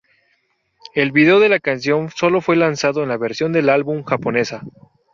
[0.95, 4.63] El video de la canción solo fue lanzado en la versión del álbum japonesa.